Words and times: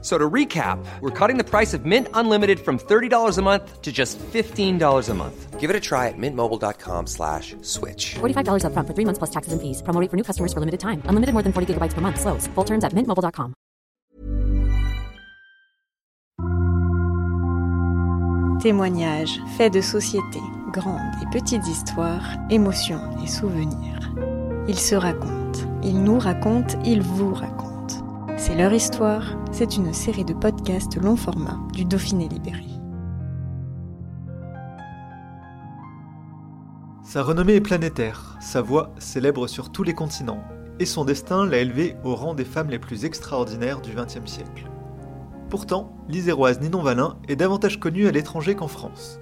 So 0.00 0.16
to 0.16 0.30
recap, 0.30 0.78
we're 1.00 1.10
cutting 1.10 1.38
the 1.38 1.44
price 1.44 1.74
of 1.74 1.84
Mint 1.84 2.06
Unlimited 2.14 2.60
from 2.60 2.78
$30 2.78 3.36
a 3.36 3.42
month 3.42 3.82
to 3.82 3.90
just 3.90 4.16
$15 4.18 5.08
a 5.08 5.14
month. 5.14 5.58
Give 5.58 5.70
it 5.70 5.74
a 5.74 5.80
try 5.80 6.06
at 6.06 6.14
mintmobile.com 6.16 7.08
slash 7.08 7.56
switch. 7.62 8.14
$45 8.20 8.62
upfront 8.62 8.86
for 8.86 8.94
three 8.94 9.04
months 9.04 9.18
plus 9.18 9.30
taxes 9.30 9.52
and 9.52 9.60
fees. 9.60 9.82
Promo 9.82 10.00
rate 10.00 10.08
for 10.08 10.16
new 10.16 10.22
customers 10.22 10.52
for 10.52 10.60
limited 10.60 10.78
time. 10.78 11.02
Unlimited 11.06 11.32
more 11.34 11.42
than 11.42 11.52
40 11.52 11.74
gigabytes 11.74 11.94
per 11.94 12.00
month. 12.00 12.20
Slows. 12.20 12.46
Full 12.54 12.64
terms 12.64 12.84
at 12.84 12.92
mintmobile.com. 12.94 13.54
Témoignages, 18.60 19.40
faits 19.56 19.70
de 19.70 19.80
société, 19.80 20.40
grandes 20.72 20.98
et 21.22 21.30
petites 21.30 21.66
histoires, 21.68 22.24
émotions 22.50 23.00
et 23.22 23.28
souvenirs. 23.28 24.00
Ils 24.66 24.78
se 24.78 24.96
racontent, 24.96 25.60
ils 25.84 26.02
nous 26.02 26.18
racontent, 26.18 26.76
ils 26.84 27.00
vous 27.00 27.34
racontent. 27.34 27.67
C'est 28.38 28.54
leur 28.54 28.72
histoire, 28.72 29.36
c'est 29.50 29.76
une 29.76 29.92
série 29.92 30.24
de 30.24 30.32
podcasts 30.32 30.94
long 30.94 31.16
format 31.16 31.58
du 31.72 31.84
Dauphiné 31.84 32.28
Libéré. 32.28 32.68
Sa 37.02 37.24
renommée 37.24 37.56
est 37.56 37.60
planétaire, 37.60 38.36
sa 38.40 38.62
voix 38.62 38.94
célèbre 39.00 39.48
sur 39.48 39.72
tous 39.72 39.82
les 39.82 39.92
continents, 39.92 40.44
et 40.78 40.86
son 40.86 41.04
destin 41.04 41.46
l'a 41.46 41.58
élevée 41.58 41.96
au 42.04 42.14
rang 42.14 42.34
des 42.34 42.44
femmes 42.44 42.70
les 42.70 42.78
plus 42.78 43.04
extraordinaires 43.04 43.80
du 43.80 43.90
XXe 43.90 44.30
siècle. 44.30 44.70
Pourtant, 45.50 45.96
l'iséroise 46.08 46.60
Ninon 46.60 46.82
Valin 46.82 47.16
est 47.26 47.34
davantage 47.34 47.80
connue 47.80 48.06
à 48.06 48.12
l'étranger 48.12 48.54
qu'en 48.54 48.68
France. 48.68 49.18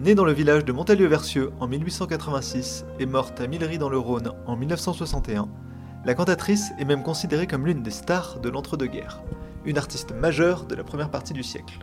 Née 0.00 0.16
dans 0.16 0.24
le 0.24 0.32
village 0.32 0.64
de 0.64 0.72
Montalieu-Versieux 0.72 1.52
en 1.60 1.68
1886 1.68 2.86
et 2.98 3.06
morte 3.06 3.40
à 3.40 3.46
Millery 3.46 3.78
dans 3.78 3.88
le 3.88 3.98
Rhône 3.98 4.32
en 4.46 4.56
1961, 4.56 5.48
la 6.04 6.14
cantatrice 6.14 6.72
est 6.80 6.84
même 6.84 7.04
considérée 7.04 7.46
comme 7.46 7.64
l'une 7.64 7.82
des 7.82 7.92
stars 7.92 8.40
de 8.40 8.48
l'entre-deux-guerres, 8.48 9.22
une 9.64 9.78
artiste 9.78 10.12
majeure 10.12 10.64
de 10.64 10.74
la 10.74 10.82
première 10.82 11.10
partie 11.10 11.32
du 11.32 11.44
siècle. 11.44 11.78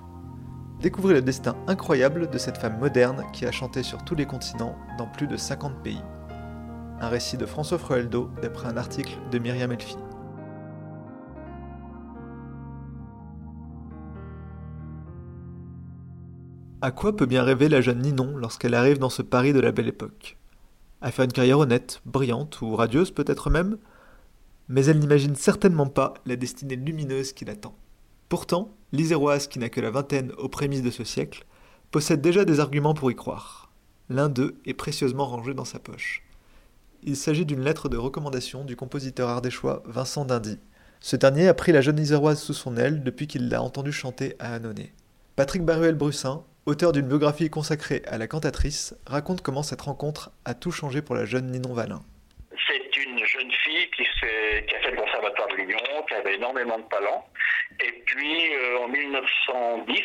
Découvrez 0.82 1.14
le 1.14 1.22
destin 1.22 1.56
incroyable 1.68 2.30
de 2.30 2.38
cette 2.38 2.58
femme 2.58 2.80
moderne 2.80 3.24
qui 3.32 3.46
a 3.46 3.52
chanté 3.52 3.82
sur 3.82 4.04
tous 4.04 4.16
les 4.16 4.26
continents 4.26 4.76
dans 4.98 5.08
plus 5.08 5.28
de 5.28 5.38
50 5.38 5.82
pays. 5.84 6.02
Un 7.00 7.08
récit 7.08 7.38
de 7.38 7.46
François 7.46 7.78
Froeldo 7.78 8.30
d'après 8.42 8.68
un 8.68 8.76
article 8.76 9.18
de 9.32 9.40
Myriam 9.40 9.72
Elfi. 9.72 9.96
À 16.82 16.92
quoi 16.92 17.16
peut 17.16 17.26
bien 17.26 17.44
rêver 17.44 17.70
la 17.70 17.80
jeune 17.80 18.02
Ninon 18.02 18.36
lorsqu'elle 18.36 18.74
arrive 18.74 19.00
dans 19.00 19.10
ce 19.10 19.22
Paris 19.22 19.54
de 19.54 19.60
la 19.62 19.72
belle 19.72 19.88
époque? 19.88 20.38
À 21.02 21.12
faire 21.12 21.24
une 21.24 21.32
carrière 21.32 21.60
honnête, 21.60 22.02
brillante 22.06 22.62
ou 22.62 22.76
radieuse 22.76 23.12
peut-être 23.12 23.50
même? 23.50 23.78
Mais 24.70 24.86
elle 24.86 25.00
n'imagine 25.00 25.36
certainement 25.36 25.88
pas 25.88 26.14
la 26.26 26.36
destinée 26.36 26.76
lumineuse 26.76 27.34
qui 27.34 27.44
l'attend. 27.44 27.76
Pourtant, 28.30 28.76
l'Iséroise, 28.92 29.48
qui 29.48 29.58
n'a 29.58 29.70
que 29.70 29.82
la 29.82 29.90
vingtaine 29.90 30.32
aux 30.38 30.48
prémices 30.48 30.84
de 30.84 30.92
ce 30.92 31.04
siècle, 31.04 31.46
possède 31.90 32.22
déjà 32.22 32.46
des 32.46 32.60
arguments 32.60 32.94
pour 32.94 33.10
y 33.12 33.16
croire. 33.16 33.72
L'un 34.10 34.30
d'eux 34.30 34.56
est 34.66 34.76
précieusement 34.76 35.26
rangé 35.26 35.56
dans 35.56 35.66
sa 35.66 35.80
poche. 35.80 36.24
Il 37.02 37.16
s'agit 37.16 37.46
d'une 37.46 37.62
lettre 37.62 37.90
de 37.90 37.98
recommandation 37.98 38.64
du 38.64 38.76
compositeur 38.76 39.30
ardéchois 39.30 39.82
Vincent 39.86 40.26
Dindy. 40.26 40.60
Ce 41.00 41.16
dernier 41.16 41.48
a 41.48 41.54
pris 41.54 41.72
la 41.72 41.82
jeune 41.82 42.00
Iséroise 42.00 42.40
sous 42.40 42.54
son 42.54 42.78
aile 42.78 43.04
depuis 43.04 43.26
qu'il 43.26 43.50
l'a 43.50 43.64
entendue 43.64 43.92
chanter 43.92 44.36
à 44.38 44.54
Annonay. 44.54 44.94
Patrick 45.36 45.64
Baruel-Brussin, 45.64 46.44
auteur 46.66 46.92
d'une 46.92 47.08
biographie 47.08 47.50
consacrée 47.50 48.04
à 48.06 48.18
la 48.18 48.28
cantatrice, 48.28 48.94
raconte 49.08 49.42
comment 49.42 49.64
cette 49.64 49.82
rencontre 49.82 50.32
a 50.46 50.54
tout 50.54 50.72
changé 50.72 51.02
pour 51.02 51.16
la 51.16 51.26
jeune 51.26 51.50
Ninon 51.52 51.74
Valin 51.74 52.02
qui 53.38 54.76
a 54.76 54.80
fait 54.80 54.92
le 54.92 54.98
conservatoire 54.98 55.48
de 55.50 55.56
Lyon, 55.56 56.06
qui 56.08 56.14
avait 56.14 56.36
énormément 56.36 56.78
de 56.78 56.90
talent. 56.90 57.26
Et 57.84 57.92
puis 58.06 58.56
euh, 58.56 58.80
en 58.80 58.88
1910, 58.88 60.02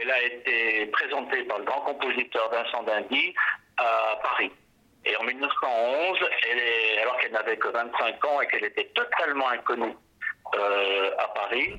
elle 0.00 0.10
a 0.10 0.22
été 0.22 0.86
présentée 0.86 1.42
par 1.44 1.58
le 1.58 1.64
grand 1.64 1.80
compositeur 1.82 2.50
Vincent 2.50 2.82
Dindy 2.84 3.34
à 3.78 4.18
Paris. 4.22 4.50
Et 5.04 5.16
en 5.16 5.24
1911, 5.24 6.18
elle 6.50 6.58
est, 6.58 6.98
alors 7.02 7.18
qu'elle 7.18 7.32
n'avait 7.32 7.56
que 7.56 7.68
25 7.68 8.24
ans 8.24 8.40
et 8.40 8.46
qu'elle 8.46 8.64
était 8.64 8.90
totalement 8.94 9.48
inconnue 9.48 9.96
euh, 10.54 11.10
à 11.18 11.28
Paris, 11.28 11.74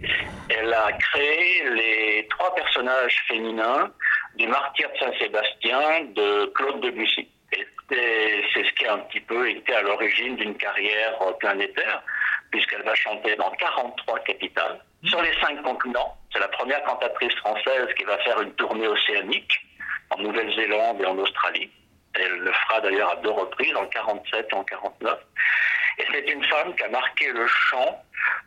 elle 0.50 0.74
a 0.74 0.92
créé 0.94 1.70
les 1.70 2.28
trois 2.30 2.54
personnages 2.54 3.24
féminins 3.28 3.92
du 4.36 4.48
martyr 4.48 4.90
de 4.92 4.98
Saint-Sébastien 4.98 6.06
de 6.16 6.46
Claude 6.48 6.82
Debussy 6.82 7.30
c'est 7.90 8.64
ce 8.64 8.74
qui 8.74 8.86
a 8.86 8.94
un 8.94 9.00
petit 9.00 9.20
peu 9.20 9.50
été 9.50 9.74
à 9.74 9.82
l'origine 9.82 10.36
d'une 10.36 10.56
carrière 10.56 11.18
planétaire, 11.40 12.02
puisqu'elle 12.52 12.84
va 12.84 12.96
chanter 12.96 13.36
dans 13.36 13.52
43 13.52 14.20
capitales, 14.20 14.80
sur 15.04 15.22
les 15.22 15.34
cinq 15.42 15.62
continents. 15.64 16.18
C'est 16.32 16.40
la 16.40 16.48
première 16.48 16.84
cantatrice 16.84 17.36
française 17.36 17.88
qui 17.98 18.04
va 18.04 18.18
faire 18.20 18.42
une 18.42 18.54
tournée 18.54 18.88
océanique 18.88 19.54
en 20.12 20.22
Nouvelle-Zélande 20.22 21.02
et 21.02 21.06
en 21.06 21.18
Australie. 21.18 21.70
Elle 22.16 22.38
le 22.38 22.52
fera 22.52 22.82
d'ailleurs 22.82 23.12
à 23.12 23.16
deux 23.18 23.32
reprises, 23.32 23.76
en 23.76 23.86
47 23.88 24.48
et 24.50 24.54
en 24.54 24.64
49. 24.64 25.20
Et 26.00 26.06
c'est 26.12 26.32
une 26.32 26.44
femme 26.46 26.76
qui 26.76 26.84
a 26.84 26.90
marqué 26.90 27.32
le 27.32 27.46
chant 27.48 28.02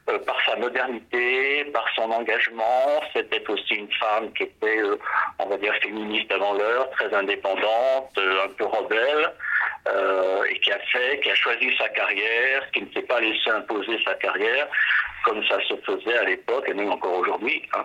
euh, 0.08 0.18
par 0.20 0.36
sa 0.44 0.56
modernité, 0.56 1.64
par 1.72 1.84
son 1.94 2.10
engagement. 2.10 3.00
C'était 3.12 3.42
aussi 3.48 3.74
une 3.74 3.92
femme 3.94 4.32
qui 4.34 4.44
était, 4.44 4.78
euh, 4.78 4.98
on 5.38 5.46
va 5.46 5.56
dire, 5.56 5.74
féministe 5.82 6.30
avant 6.30 6.54
l'heure, 6.54 6.88
très 6.90 7.12
indépendante, 7.12 8.16
euh, 8.18 8.44
un 8.44 8.48
peu 8.48 8.64
rebelle, 8.64 9.32
et 10.48 10.58
qui 10.60 10.72
a 10.72 10.78
fait, 10.78 11.20
qui 11.20 11.30
a 11.30 11.34
choisi 11.34 11.70
sa 11.78 11.88
carrière, 11.88 12.70
qui 12.72 12.82
ne 12.82 12.92
s'est 12.92 13.02
pas 13.06 13.20
laissé 13.20 13.50
imposer 13.50 13.98
sa 14.04 14.14
carrière, 14.14 14.66
comme 15.24 15.44
ça 15.46 15.58
se 15.68 15.74
faisait 15.76 16.18
à 16.18 16.24
l'époque, 16.24 16.68
et 16.68 16.74
même 16.74 16.90
encore 16.90 17.18
aujourd'hui, 17.18 17.62
hein, 17.72 17.84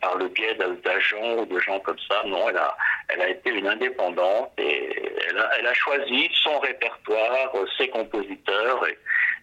par 0.00 0.16
le 0.16 0.28
biais 0.28 0.54
d'agents 0.54 1.38
ou 1.38 1.46
de 1.46 1.58
gens 1.58 1.80
comme 1.80 1.98
ça. 2.08 2.22
Non, 2.26 2.48
elle 2.48 2.56
a, 2.56 2.76
elle 3.08 3.22
a 3.22 3.28
été 3.28 3.50
une 3.50 3.66
indépendante 3.66 4.52
et 4.58 5.11
elle 5.28 5.66
a, 5.66 5.74
choisi 5.74 6.28
son 6.42 6.58
répertoire, 6.58 7.52
ses 7.78 7.88
compositeurs, 7.88 8.86
et, 8.86 8.98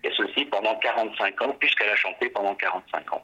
et 0.08 0.12
ceci 0.16 0.46
pendant 0.46 0.76
45 0.76 1.42
ans, 1.42 1.56
puisqu'elle 1.60 1.90
a 1.90 1.96
chanté 1.96 2.30
pendant 2.30 2.56
45 2.56 3.14
ans. 3.14 3.24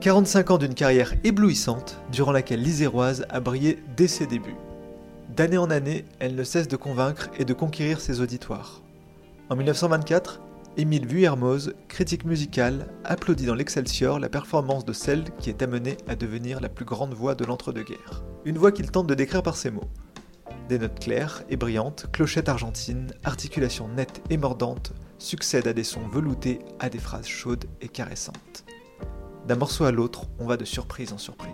45 0.00 0.50
ans 0.52 0.56
d'une 0.56 0.74
carrière 0.74 1.12
éblouissante, 1.24 2.00
durant 2.10 2.32
laquelle 2.32 2.62
l'Iséroise 2.62 3.26
a 3.28 3.38
brillé 3.38 3.78
dès 3.98 4.08
ses 4.08 4.26
débuts. 4.26 4.56
D'année 5.28 5.58
en 5.58 5.70
année, 5.70 6.06
elle 6.20 6.34
ne 6.34 6.42
cesse 6.42 6.68
de 6.68 6.76
convaincre 6.76 7.28
et 7.38 7.44
de 7.44 7.52
conquérir 7.52 8.00
ses 8.00 8.22
auditoires. 8.22 8.80
En 9.50 9.56
1924, 9.56 10.40
Émile 10.76 11.06
Vuillermoz, 11.06 11.74
critique 11.88 12.24
musical, 12.24 12.86
applaudit 13.04 13.44
dans 13.44 13.56
l'Excelsior 13.56 14.20
la 14.20 14.28
performance 14.28 14.84
de 14.84 14.92
celle 14.92 15.24
qui 15.40 15.50
est 15.50 15.62
amenée 15.62 15.96
à 16.06 16.14
devenir 16.14 16.60
la 16.60 16.68
plus 16.68 16.84
grande 16.84 17.12
voix 17.12 17.34
de 17.34 17.44
l'entre-deux-guerres. 17.44 18.22
Une 18.44 18.56
voix 18.56 18.70
qu'il 18.70 18.88
tente 18.88 19.08
de 19.08 19.14
décrire 19.14 19.42
par 19.42 19.56
ces 19.56 19.72
mots. 19.72 19.90
Des 20.68 20.78
notes 20.78 21.00
claires 21.00 21.42
et 21.50 21.56
brillantes, 21.56 22.06
clochettes 22.12 22.48
argentines, 22.48 23.12
articulations 23.24 23.88
nettes 23.88 24.22
et 24.30 24.36
mordantes, 24.36 24.92
succèdent 25.18 25.66
à 25.66 25.72
des 25.72 25.84
sons 25.84 26.06
veloutés, 26.06 26.60
à 26.78 26.88
des 26.88 27.00
phrases 27.00 27.26
chaudes 27.26 27.64
et 27.80 27.88
caressantes. 27.88 28.64
D'un 29.48 29.56
morceau 29.56 29.84
à 29.84 29.90
l'autre, 29.90 30.26
on 30.38 30.46
va 30.46 30.56
de 30.56 30.64
surprise 30.64 31.12
en 31.12 31.18
surprise. 31.18 31.50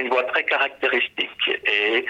Une 0.00 0.08
voix 0.08 0.24
très 0.24 0.44
caractéristique. 0.44 1.50
Et 1.66 2.04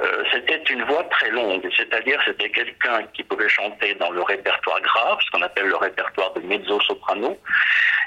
euh, 0.00 0.24
c'était 0.32 0.62
une 0.70 0.82
voix 0.84 1.04
très 1.04 1.30
longue, 1.30 1.68
c'est-à-dire 1.76 2.20
c'était 2.24 2.50
quelqu'un 2.50 3.02
qui 3.14 3.22
pouvait 3.24 3.48
chanter 3.48 3.94
dans 3.94 4.10
le 4.10 4.22
répertoire 4.22 4.80
grave, 4.80 5.18
ce 5.24 5.30
qu'on 5.30 5.42
appelle 5.42 5.66
le 5.66 5.76
répertoire 5.76 6.32
de 6.34 6.40
mezzo-soprano, 6.40 7.38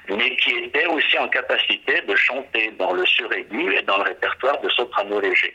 mais 0.10 0.36
qui 0.38 0.51
était 0.51 0.86
aussi 0.88 1.18
en 1.18 1.28
capacité 1.28 2.01
de 2.01 2.16
chanter 2.16 2.72
dans 2.80 2.94
le 2.94 3.06
suraigu 3.06 3.75
et 3.75 3.81
dans 3.84 3.98
le 3.98 4.04
répertoire 4.04 4.60
de 4.62 4.69
soprano 4.69 5.19
léger, 5.19 5.54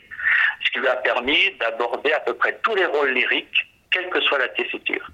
ce 0.65 0.71
qui 0.71 0.79
lui 0.79 0.87
a 0.87 0.95
permis 0.97 1.51
d'aborder 1.59 2.13
à 2.13 2.19
peu 2.21 2.33
près 2.35 2.57
tous 2.63 2.75
les 2.75 2.85
rôles 2.85 3.11
lyriques, 3.11 3.67
quelle 3.91 4.09
que 4.09 4.21
soit 4.21 4.39
la 4.39 4.49
tessiture. 4.49 5.07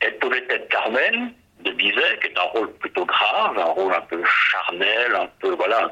Elle 0.00 0.16
pouvait 0.18 0.44
être 0.48 0.68
Carmen, 0.68 1.32
de 1.60 1.70
Bizet, 1.72 2.18
qui 2.20 2.28
est 2.28 2.38
un 2.38 2.42
rôle 2.42 2.72
plutôt 2.74 3.04
grave, 3.04 3.58
un 3.58 3.64
rôle 3.64 3.92
un 3.92 4.00
peu 4.02 4.22
charnel, 4.24 5.14
un 5.14 5.28
peu, 5.40 5.50
voilà, 5.50 5.90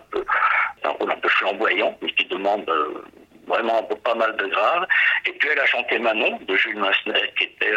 un 0.84 0.88
rôle 0.90 1.10
un 1.10 1.16
peu 1.16 1.28
flamboyant, 1.28 1.96
mais 2.00 2.13
euh, 2.46 3.04
vraiment 3.46 3.82
pas 3.82 4.14
mal 4.14 4.36
de 4.36 4.46
grave. 4.46 4.86
Et 5.26 5.32
puis 5.32 5.48
elle 5.52 5.58
a 5.58 5.66
chanté 5.66 5.98
Manon 5.98 6.38
de 6.46 6.56
Jules 6.56 6.78
Massenet, 6.78 7.32
qui 7.38 7.44
était 7.44 7.74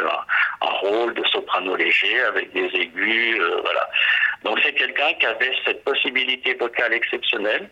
un, 0.61 0.69
rôle 0.81 1.13
de 1.13 1.23
soprano 1.25 1.75
léger 1.75 2.21
avec 2.21 2.53
des 2.53 2.67
aigus, 2.73 3.39
euh, 3.39 3.61
voilà. 3.63 3.89
Donc 4.43 4.59
c'est 4.63 4.73
quelqu'un 4.73 5.13
qui 5.19 5.25
avait 5.25 5.53
cette 5.65 5.83
possibilité 5.83 6.53
vocale 6.55 6.93
exceptionnelle. 6.93 7.69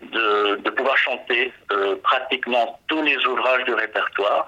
de, 0.00 0.70
pouvoir 0.70 0.96
chanter 0.98 1.52
euh, 1.72 1.96
pratiquement 2.02 2.78
tous 2.88 3.02
les 3.02 3.16
ouvrages 3.26 3.64
du 3.64 3.74
répertoire, 3.74 4.46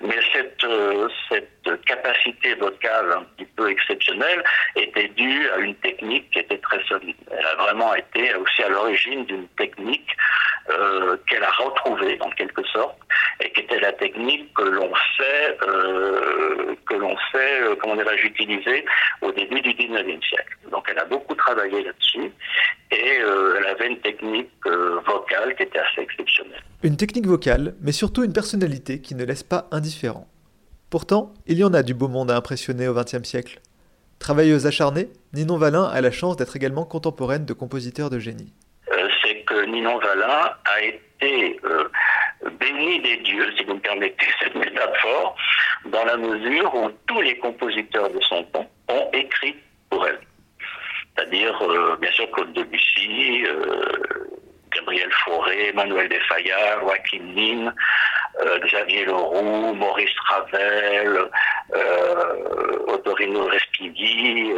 mais 0.00 0.18
cette, 0.32 0.62
euh, 0.64 1.08
cette 1.28 1.84
capacité 1.84 2.54
vocale 2.54 3.12
un 3.12 3.24
petit 3.36 3.48
peu 3.56 3.70
exceptionnelle 3.70 4.42
était 4.76 5.08
due 5.08 5.48
à 5.50 5.58
une 5.58 5.74
technique 5.76 6.30
qui 6.30 6.38
était 6.38 6.58
très 6.58 6.82
solide. 6.84 7.16
Elle 7.30 7.46
a 7.46 7.56
vraiment 7.56 7.94
été 7.94 8.34
aussi 8.34 8.62
à 8.62 8.68
l'origine 8.68 9.24
d'une 9.26 9.48
technique 9.48 10.08
euh, 10.70 11.16
qu'elle 11.28 11.42
a 11.42 11.50
retrouvée 11.50 12.18
en 12.20 12.30
quelque 12.30 12.62
sorte 12.68 12.98
et 13.40 13.50
qui 13.50 13.60
était 13.60 13.80
la 13.80 13.92
technique 13.92 14.52
que 14.54 14.64
l'on 14.64 14.92
sait 15.16 15.58
euh, 15.66 16.74
que 16.86 16.94
l'on 16.94 17.16
sait 17.32 17.62
comment 17.80 17.96
dirais-je 17.96 18.26
utiliser 18.26 18.84
au 19.22 19.32
début 19.32 19.60
du 19.60 19.70
19e 19.70 20.22
siècle. 20.28 20.56
Donc 20.70 20.86
elle 20.90 20.98
a 20.98 21.04
beaucoup 21.04 21.34
travaillé 21.34 21.82
là-dessus 21.82 22.30
et 22.90 23.16
elle 23.16 23.66
avait 23.66 23.88
une 23.88 24.00
technique 24.00 24.50
vocale 25.38 25.56
qui 25.56 25.62
était 25.62 25.78
assez 25.78 26.00
exceptionnelle. 26.00 26.62
Une 26.82 26.96
technique 26.96 27.26
vocale, 27.26 27.74
mais 27.80 27.92
surtout 27.92 28.24
une 28.24 28.32
personnalité 28.32 29.00
qui 29.00 29.14
ne 29.14 29.24
laisse 29.24 29.42
pas 29.42 29.68
indifférent. 29.70 30.26
Pourtant, 30.90 31.34
il 31.46 31.58
y 31.58 31.64
en 31.64 31.74
a 31.74 31.82
du 31.82 31.94
beau 31.94 32.08
monde 32.08 32.30
à 32.30 32.36
impressionner 32.36 32.88
au 32.88 32.94
XXe 32.94 33.24
siècle. 33.24 33.60
Travailleuse 34.18 34.66
acharnée, 34.66 35.08
Ninon 35.32 35.58
Valin 35.58 35.84
a 35.84 36.00
la 36.00 36.10
chance 36.10 36.36
d'être 36.36 36.56
également 36.56 36.84
contemporaine 36.84 37.44
de 37.44 37.52
compositeurs 37.52 38.10
de 38.10 38.18
génie. 38.18 38.52
Euh, 38.90 39.08
c'est 39.22 39.42
que 39.42 39.66
Ninon 39.66 39.98
Valin 39.98 40.50
a 40.64 40.82
été 40.82 41.60
béni 42.58 43.02
des 43.02 43.18
dieux, 43.18 43.46
si 43.56 43.64
vous 43.64 43.74
me 43.74 43.80
permettez 43.80 44.26
cette 44.40 44.54
métaphore, 44.54 45.36
dans 45.92 46.04
la 46.04 46.16
mesure 46.16 46.74
où 46.74 46.90
tous 47.06 47.20
les 47.20 47.36
compositeurs 47.38 48.10
de 48.10 48.20
son 48.20 48.42
temps 48.44 48.68
ont 48.88 49.08
écrit 49.12 49.56
pour 49.90 50.06
elle 50.06 50.20
c'est-à-dire 51.18 51.60
euh, 51.62 51.96
bien 52.00 52.10
sûr 52.12 52.30
Claude 52.30 52.52
Debussy, 52.52 53.44
euh, 53.44 53.82
Gabriel 54.74 55.10
Fauré, 55.24 55.72
Manuel 55.74 56.08
Defayard, 56.08 56.80
Joaquin 56.80 57.22
Nin, 57.34 57.74
euh, 58.40 58.58
Xavier 58.60 59.04
Leroux, 59.04 59.74
Maurice 59.74 60.18
Ravel, 60.28 61.30
Ottorino 62.86 63.46
Respighi, 63.46 64.52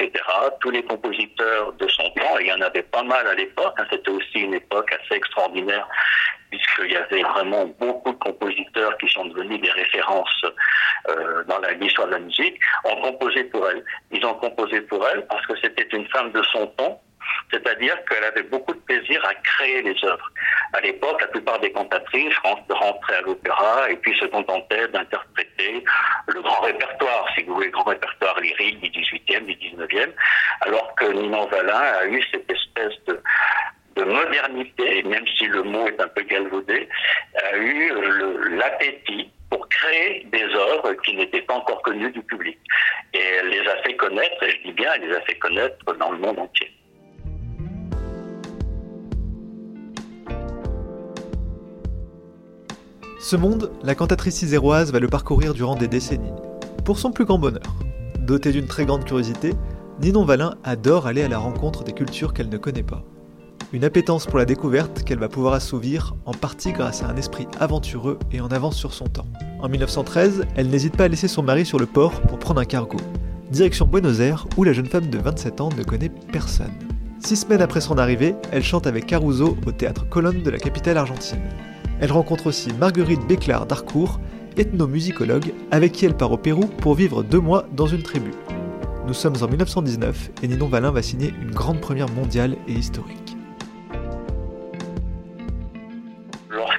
etc. 0.00 0.24
Tous 0.60 0.70
les 0.70 0.82
compositeurs 0.82 1.72
de 1.74 1.88
son 1.88 2.10
temps, 2.10 2.38
et 2.38 2.44
il 2.44 2.46
y 2.46 2.52
en 2.52 2.60
avait 2.60 2.82
pas 2.82 3.02
mal 3.02 3.26
à 3.26 3.34
l'époque, 3.34 3.74
hein, 3.78 3.86
c'était 3.90 4.10
aussi 4.10 4.40
une 4.40 4.54
époque 4.54 4.92
assez 4.92 5.16
extraordinaire 5.16 5.86
puisqu'il 6.50 6.92
y 6.92 6.96
avait 6.96 7.22
vraiment 7.22 7.66
beaucoup 7.78 8.12
de 8.12 8.18
compositeurs 8.18 8.96
qui 8.98 9.08
sont 9.08 9.26
devenus 9.26 9.60
des 9.60 9.70
références 9.70 10.44
euh, 11.08 11.44
dans 11.44 11.58
l'histoire 11.80 12.06
de 12.08 12.12
la 12.12 12.18
musique, 12.20 12.58
ont 12.84 13.00
composé 13.02 13.44
pour 13.44 13.68
elle. 13.68 13.84
Ils 14.10 14.24
ont 14.24 14.34
composé 14.34 14.80
pour 14.82 15.06
elle 15.08 15.26
parce 15.26 15.46
que 15.46 15.54
c'était 15.62 15.88
une 15.96 16.06
femme 16.08 16.32
de 16.32 16.42
son 16.42 16.66
temps, 16.68 17.00
c'est-à-dire 17.50 17.96
qu'elle 18.04 18.24
avait 18.24 18.42
beaucoup 18.42 18.74
de 18.74 18.80
plaisir 18.80 19.24
à 19.24 19.34
créer 19.34 19.82
les 19.82 19.96
œuvres. 20.04 20.30
À 20.72 20.80
l'époque, 20.80 21.20
la 21.20 21.28
plupart 21.28 21.58
des 21.60 21.72
cantatrices 21.72 22.36
rentraient 22.38 23.16
à 23.16 23.20
l'opéra 23.22 23.90
et 23.90 23.96
puis 23.96 24.18
se 24.18 24.26
contentaient 24.26 24.88
d'interpréter 24.88 25.84
le 26.26 26.42
grand 26.42 26.60
répertoire, 26.60 27.26
si 27.34 27.44
vous 27.44 27.54
voulez, 27.54 27.66
le 27.66 27.72
grand 27.72 27.84
répertoire 27.84 28.38
lyrique 28.40 28.80
du 28.80 29.00
18e, 29.00 29.46
du 29.46 29.54
19e, 29.54 30.12
alors 30.62 30.94
que 30.96 31.06
Ninon 31.06 31.46
Valin 31.46 31.74
a 31.74 32.06
eu 32.06 32.22
cette 32.30 32.50
espèce 32.50 32.94
de, 33.06 33.20
de 33.96 34.04
modernité, 34.04 35.02
même 35.04 35.26
si 35.38 35.46
le 35.46 35.62
mot 35.62 35.86
est 35.88 36.00
un 36.00 36.08
peu 36.08 36.22
galvaudé, 36.22 36.88
a 37.42 37.56
eu 37.56 37.92
l'appétit 38.56 39.30
pour 39.50 39.68
créer 39.68 40.26
des 40.30 40.44
œuvres 40.44 40.92
qui 41.04 41.16
n'étaient 41.16 41.42
pas 41.42 41.54
encore 41.54 41.82
connues 41.82 42.12
du 42.12 42.22
public. 42.22 42.58
Et 43.14 43.22
elle 43.38 43.48
les 43.48 43.66
a 43.66 43.76
fait 43.82 43.96
connaître, 43.96 44.42
et 44.42 44.50
je 44.50 44.62
dis 44.64 44.72
bien, 44.72 44.92
elle 44.94 45.08
les 45.08 45.16
a 45.16 45.20
fait 45.22 45.38
connaître 45.38 45.94
dans 45.94 46.12
le 46.12 46.18
monde 46.18 46.38
entier. 46.38 46.70
Ce 53.20 53.34
monde, 53.34 53.72
la 53.82 53.96
cantatrice 53.96 54.42
iséroise 54.42 54.92
va 54.92 55.00
le 55.00 55.08
parcourir 55.08 55.52
durant 55.52 55.74
des 55.74 55.88
décennies, 55.88 56.30
pour 56.84 57.00
son 57.00 57.10
plus 57.10 57.24
grand 57.24 57.40
bonheur. 57.40 57.74
Dotée 58.20 58.52
d'une 58.52 58.68
très 58.68 58.86
grande 58.86 59.04
curiosité, 59.04 59.54
Ninon 60.00 60.24
Valin 60.24 60.54
adore 60.62 61.08
aller 61.08 61.24
à 61.24 61.28
la 61.28 61.38
rencontre 61.38 61.82
des 61.82 61.92
cultures 61.92 62.32
qu'elle 62.32 62.48
ne 62.48 62.58
connaît 62.58 62.84
pas. 62.84 63.02
Une 63.72 63.82
appétence 63.82 64.26
pour 64.26 64.38
la 64.38 64.44
découverte 64.44 65.02
qu'elle 65.02 65.18
va 65.18 65.28
pouvoir 65.28 65.54
assouvir 65.54 66.14
en 66.26 66.32
partie 66.32 66.70
grâce 66.70 67.02
à 67.02 67.08
un 67.08 67.16
esprit 67.16 67.48
aventureux 67.58 68.20
et 68.30 68.40
en 68.40 68.48
avance 68.48 68.76
sur 68.76 68.94
son 68.94 69.08
temps. 69.08 69.26
En 69.60 69.68
1913, 69.68 70.46
elle 70.54 70.68
n'hésite 70.68 70.96
pas 70.96 71.04
à 71.04 71.08
laisser 71.08 71.26
son 71.26 71.42
mari 71.42 71.66
sur 71.66 71.80
le 71.80 71.86
port 71.86 72.20
pour 72.20 72.38
prendre 72.38 72.60
un 72.60 72.64
cargo. 72.64 72.98
Direction 73.50 73.86
Buenos 73.86 74.20
Aires 74.20 74.46
où 74.56 74.62
la 74.62 74.72
jeune 74.72 74.86
femme 74.86 75.10
de 75.10 75.18
27 75.18 75.60
ans 75.60 75.70
ne 75.76 75.82
connaît 75.82 76.12
personne. 76.30 76.72
Six 77.18 77.38
semaines 77.38 77.62
après 77.62 77.80
son 77.80 77.98
arrivée, 77.98 78.36
elle 78.52 78.62
chante 78.62 78.86
avec 78.86 79.06
Caruso 79.06 79.56
au 79.66 79.72
théâtre 79.72 80.08
Colonne 80.08 80.44
de 80.44 80.50
la 80.50 80.58
capitale 80.58 80.98
argentine. 80.98 81.42
Elle 82.00 82.12
rencontre 82.12 82.46
aussi 82.46 82.72
Marguerite 82.74 83.26
Béclard 83.26 83.66
d'Harcourt, 83.66 84.20
ethnomusicologue, 84.56 85.52
avec 85.70 85.92
qui 85.92 86.06
elle 86.06 86.16
part 86.16 86.32
au 86.32 86.36
Pérou 86.36 86.66
pour 86.66 86.94
vivre 86.94 87.22
deux 87.22 87.40
mois 87.40 87.66
dans 87.72 87.86
une 87.86 88.02
tribu. 88.02 88.30
Nous 89.06 89.14
sommes 89.14 89.36
en 89.42 89.48
1919 89.48 90.30
et 90.42 90.48
Ninon 90.48 90.68
Valin 90.68 90.90
va 90.90 91.02
signer 91.02 91.32
une 91.40 91.50
grande 91.50 91.80
première 91.80 92.08
mondiale 92.10 92.56
et 92.68 92.72
historique. 92.72 93.36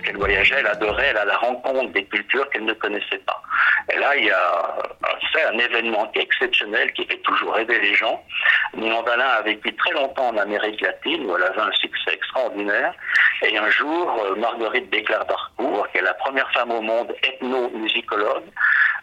elle 0.08 0.18
voyageait, 0.18 0.56
elle 0.60 0.68
adorait, 0.68 1.10
a 1.10 1.26
la 1.26 1.38
rencontre 1.38 1.92
des 1.94 2.06
cultures 2.06 2.50
qu'elle 2.50 2.66
ne 2.66 2.74
connaissait 2.74 3.22
pas. 3.26 3.42
Là, 4.00 4.16
il 4.16 4.26
y 4.26 4.32
a 4.32 4.90
c'est 5.34 5.44
un 5.44 5.58
événement 5.58 6.12
exceptionnel 6.14 6.92
qui 6.94 7.06
fait 7.06 7.18
toujours 7.18 7.54
rêver 7.54 7.80
les 7.80 7.96
gens. 7.96 8.24
Valin 8.74 9.26
a 9.26 9.42
vécu 9.42 9.74
très 9.76 9.92
longtemps 9.92 10.30
en 10.30 10.38
Amérique 10.38 10.82
latine 10.82 11.26
où 11.26 11.36
elle 11.36 11.44
avait 11.44 11.62
un 11.62 11.72
succès 11.72 12.14
extraordinaire. 12.14 12.94
Et 13.42 13.58
un 13.58 13.70
jour, 13.70 14.24
euh, 14.24 14.36
Marguerite 14.36 14.90
Béclard 14.90 15.26
d'Arcourt, 15.26 15.88
qui 15.92 15.98
est 15.98 16.02
la 16.02 16.14
première 16.16 16.52
femme 16.52 16.72
au 16.72 16.82
monde 16.82 17.14
ethnomusicologue, 17.24 18.46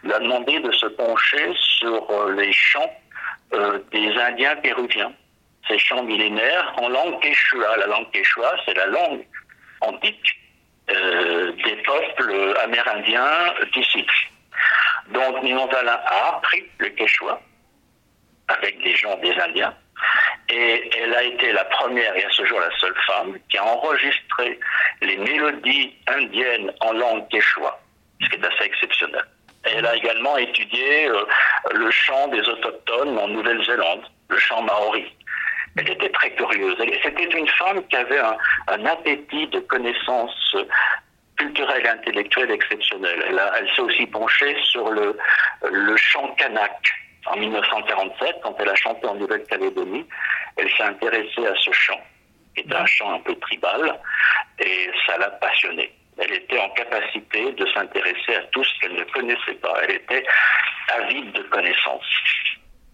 lui 0.03 0.13
a 0.13 0.19
demandé 0.19 0.59
de 0.59 0.71
se 0.71 0.85
pencher 0.85 1.53
sur 1.79 2.09
euh, 2.11 2.33
les 2.33 2.51
chants 2.53 2.93
euh, 3.53 3.79
des 3.91 4.15
Indiens 4.17 4.55
péruviens, 4.57 5.11
ces 5.67 5.79
chants 5.79 6.03
millénaires 6.03 6.73
en 6.77 6.89
langue 6.89 7.19
quechua. 7.19 7.77
La 7.77 7.87
langue 7.87 8.09
quechua, 8.11 8.55
c'est 8.65 8.75
la 8.75 8.87
langue 8.87 9.25
antique 9.81 10.39
des 10.87 11.75
peuples 11.83 12.57
amérindiens 12.63 13.53
d'ici. 13.73 14.05
Donc 15.11 15.43
Ninon 15.43 15.67
Valin 15.67 15.99
a 16.05 16.35
appris 16.35 16.65
le 16.79 16.89
quechua 16.89 17.39
avec 18.47 18.81
des 18.83 18.95
gens 18.95 19.17
des 19.17 19.33
Indiens 19.33 19.75
et 20.49 20.89
elle 20.99 21.13
a 21.13 21.23
été 21.23 21.51
la 21.51 21.65
première 21.65 22.15
et 22.15 22.23
à 22.23 22.29
ce 22.29 22.45
jour 22.45 22.59
la 22.59 22.75
seule 22.77 22.95
femme 23.05 23.37
qui 23.49 23.57
a 23.57 23.65
enregistré 23.65 24.59
les 25.01 25.17
mélodies 25.17 25.95
indiennes 26.07 26.71
en 26.79 26.93
langue 26.93 27.27
quechua, 27.29 27.79
ce 28.21 28.29
qui 28.29 28.35
est 28.35 28.45
assez 28.45 28.63
exceptionnel. 28.63 29.23
Elle 29.63 29.85
a 29.85 29.95
également 29.95 30.37
étudié 30.37 31.09
euh, 31.09 31.25
le 31.73 31.91
chant 31.91 32.27
des 32.29 32.41
autochtones 32.47 33.17
en 33.17 33.27
Nouvelle-Zélande, 33.27 34.03
le 34.29 34.37
chant 34.37 34.61
maori. 34.61 35.05
Elle 35.77 35.91
était 35.91 36.09
très 36.09 36.31
curieuse. 36.31 36.75
C'était 37.03 37.37
une 37.37 37.47
femme 37.49 37.85
qui 37.87 37.95
avait 37.95 38.19
un, 38.19 38.85
appétit 38.85 39.47
de 39.47 39.59
connaissances 39.59 40.55
culturelles 41.37 41.85
et 41.85 41.89
intellectuelles 41.89 42.51
exceptionnelles. 42.51 43.23
Elle, 43.27 43.41
elle 43.59 43.69
s'est 43.75 43.81
aussi 43.81 44.05
penchée 44.07 44.55
sur 44.71 44.89
le, 44.89 45.17
le 45.71 45.97
chant 45.97 46.33
kanak. 46.37 46.91
En 47.27 47.35
1947, 47.37 48.37
quand 48.43 48.55
elle 48.59 48.69
a 48.69 48.75
chanté 48.75 49.05
en 49.05 49.15
Nouvelle-Calédonie, 49.15 50.05
elle 50.55 50.69
s'est 50.71 50.83
intéressée 50.83 51.45
à 51.45 51.53
ce 51.55 51.71
chant, 51.71 51.99
qui 52.55 52.61
est 52.61 52.73
un 52.73 52.85
chant 52.85 53.13
un 53.13 53.19
peu 53.19 53.35
tribal, 53.35 53.99
et 54.59 54.89
ça 55.05 55.17
l'a 55.17 55.29
passionnée. 55.31 55.93
Elle 56.17 56.33
était 56.33 56.59
en 56.59 56.69
capacité 56.69 57.51
de 57.51 57.65
s'intéresser 57.73 58.35
à 58.35 58.43
tout 58.51 58.63
ce 58.63 58.79
qu'elle 58.79 58.95
ne 58.95 59.03
connaissait 59.03 59.55
pas. 59.61 59.75
Elle 59.83 59.95
était 59.95 60.25
avide 60.95 61.31
de 61.33 61.43
connaissances. 61.43 62.05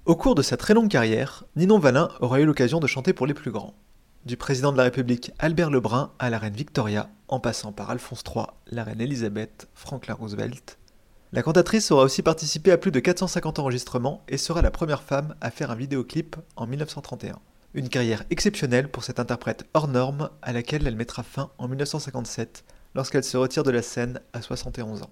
Au 0.06 0.16
cours 0.16 0.36
de 0.36 0.42
sa 0.42 0.58
très 0.58 0.74
longue 0.74 0.90
carrière, 0.90 1.44
Ninon 1.56 1.80
Valin 1.80 2.10
aura 2.20 2.40
eu 2.40 2.46
l'occasion 2.46 2.80
de 2.80 2.88
chanter 2.88 3.14
pour 3.14 3.28
les 3.28 3.34
plus 3.34 3.52
grands. 3.52 3.74
Du 4.26 4.38
président 4.38 4.72
de 4.72 4.78
la 4.78 4.84
République 4.84 5.34
Albert 5.38 5.70
Lebrun 5.70 6.14
à 6.18 6.30
la 6.30 6.40
reine 6.40 6.54
Victoria, 6.54 7.10
en 7.28 7.42
passant 7.42 7.74
par 7.74 7.90
Alphonse 7.90 8.24
III, 8.26 8.46
la 8.68 8.86
reine 8.86 9.02
Elisabeth, 9.02 9.68
Franklin 9.74 10.14
Roosevelt. 10.14 10.78
La 11.34 11.44
cantatrice 11.44 11.92
aura 11.92 12.06
aussi 12.06 12.22
participé 12.22 12.72
à 12.72 12.78
plus 12.78 12.92
de 12.92 13.02
450 13.02 13.60
enregistrements 13.60 14.24
et 14.30 14.38
sera 14.38 14.62
la 14.62 14.72
première 14.72 15.04
femme 15.04 15.36
à 15.42 15.52
faire 15.52 15.72
un 15.72 15.76
vidéoclip 15.76 16.38
en 16.56 16.68
1931. 16.68 17.38
Une 17.74 17.90
carrière 17.90 18.24
exceptionnelle 18.30 18.90
pour 18.90 19.04
cette 19.04 19.20
interprète 19.20 19.66
hors 19.74 19.90
norme 19.90 20.30
à 20.42 20.54
laquelle 20.54 20.88
elle 20.88 20.96
mettra 20.96 21.24
fin 21.24 21.52
en 21.58 21.68
1957 21.68 22.64
lorsqu'elle 22.96 23.26
se 23.26 23.36
retire 23.36 23.64
de 23.64 23.72
la 23.72 23.82
scène 23.82 24.22
à 24.32 24.42
71 24.42 25.02
ans. 25.02 25.10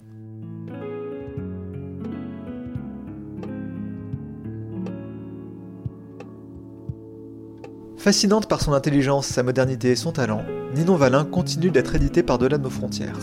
Fascinante 8.01 8.49
par 8.49 8.61
son 8.61 8.73
intelligence, 8.73 9.27
sa 9.27 9.43
modernité 9.43 9.89
et 9.89 9.95
son 9.95 10.11
talent, 10.11 10.43
Ninon 10.73 10.95
Valin 10.95 11.23
continue 11.23 11.69
d'être 11.69 11.93
édité 11.93 12.23
par-delà 12.23 12.57
de 12.57 12.63
nos 12.63 12.71
frontières. 12.71 13.19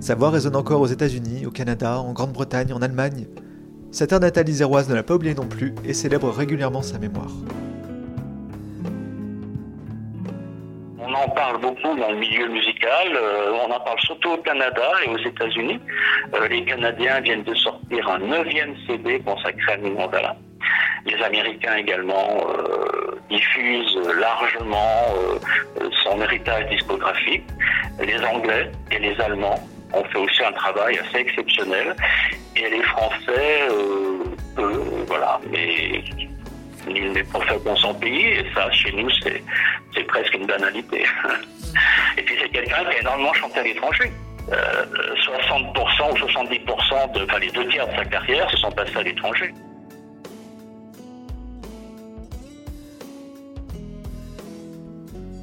Sa 0.00 0.14
voix 0.14 0.28
résonne 0.28 0.54
encore 0.54 0.82
aux 0.82 0.86
États-Unis, 0.86 1.46
au 1.46 1.50
Canada, 1.50 1.98
en 1.98 2.12
Grande-Bretagne, 2.12 2.74
en 2.74 2.82
Allemagne. 2.82 3.24
Sa 3.90 4.06
terre 4.06 4.20
natale 4.20 4.50
iséroise 4.50 4.90
ne 4.90 4.94
l'a 4.94 5.02
pas 5.02 5.14
oublié 5.14 5.34
non 5.34 5.46
plus 5.46 5.74
et 5.86 5.94
célèbre 5.94 6.28
régulièrement 6.28 6.82
sa 6.82 6.98
mémoire. 6.98 7.30
On 10.98 11.14
en 11.14 11.28
parle 11.30 11.62
beaucoup 11.62 11.98
dans 11.98 12.10
le 12.10 12.18
milieu 12.18 12.48
musical. 12.48 13.16
Euh, 13.16 13.52
on 13.66 13.72
en 13.72 13.80
parle 13.80 14.00
surtout 14.00 14.32
au 14.32 14.38
Canada 14.42 14.90
et 15.06 15.08
aux 15.08 15.26
États-Unis. 15.26 15.80
Euh, 16.34 16.48
les 16.48 16.66
Canadiens 16.66 17.18
viennent 17.22 17.44
de 17.44 17.54
sortir 17.54 18.10
un 18.10 18.18
neuvième 18.18 18.74
CD 18.86 19.20
consacré 19.20 19.72
à 19.72 19.76
Nino 19.78 20.06
Vallin. 20.10 20.36
Les 21.06 21.20
Américains 21.22 21.76
également 21.76 22.46
euh, 22.46 22.91
diffusent 23.32 23.98
largement 24.18 25.06
son 26.04 26.20
héritage 26.20 26.68
discographique. 26.68 27.44
Les 28.00 28.18
Anglais 28.24 28.70
et 28.90 28.98
les 28.98 29.20
Allemands 29.20 29.60
ont 29.92 30.04
fait 30.04 30.18
aussi 30.18 30.44
un 30.44 30.52
travail 30.52 30.98
assez 30.98 31.18
exceptionnel. 31.18 31.94
Et 32.56 32.68
les 32.68 32.82
Français, 32.82 33.68
peu, 34.54 34.82
voilà, 35.06 35.40
mais 35.50 36.02
nul 36.86 37.12
n'est 37.12 37.24
prophète 37.24 37.62
dans 37.64 37.76
son 37.76 37.94
pays, 37.94 38.26
et 38.26 38.46
ça, 38.54 38.70
chez 38.72 38.92
nous, 38.92 39.08
c'est 39.20 40.04
presque 40.06 40.34
une 40.34 40.46
banalité. 40.46 41.04
et 42.18 42.22
puis 42.22 42.34
c'est 42.40 42.48
quelqu'un 42.48 42.84
qui 42.84 42.96
a 42.96 43.00
énormément 43.00 43.32
chanté 43.34 43.60
à 43.60 43.62
l'étranger. 43.62 44.12
60% 44.48 44.52
euh, 44.52 46.12
ou 46.12 46.16
70%, 46.16 47.12
de, 47.12 47.24
enfin 47.24 47.38
les 47.38 47.50
deux 47.50 47.66
tiers 47.68 47.86
de 47.86 47.94
sa 47.94 48.04
carrière 48.04 48.50
se 48.50 48.56
sont 48.56 48.72
passés 48.72 48.96
à 48.96 49.02
l'étranger. 49.02 49.54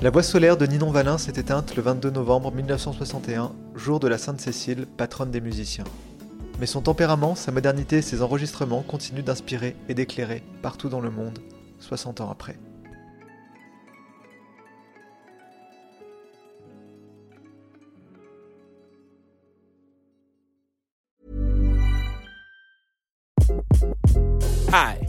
La 0.02 0.12
voix 0.12 0.24
solaire 0.24 0.56
de 0.56 0.66
Ninon 0.66 0.92
Valin 0.92 1.18
s'est 1.18 1.42
éteinte 1.42 1.76
le 1.76 1.82
22 1.82 2.12
novembre 2.12 2.54
1961, 2.54 3.52
jour 3.76 4.00
de 4.00 4.08
la 4.08 4.18
Sainte-Cécile, 4.18 4.88
patronne 4.88 5.30
des 5.30 5.42
musiciens. 5.42 5.84
Mais 6.62 6.68
son 6.68 6.80
tempérament, 6.80 7.36
sa 7.36 7.52
modernité 7.52 7.98
et 7.98 8.02
ses 8.02 8.22
enregistrements 8.22 8.82
continuent 8.82 9.24
d'inspirer 9.24 9.76
et 9.90 9.94
d'éclairer 9.94 10.42
partout 10.62 10.88
dans 10.88 11.02
le 11.02 11.10
monde, 11.10 11.40
60 11.80 12.22
ans 12.22 12.32
après. 12.32 12.58
Hi, 24.72 25.09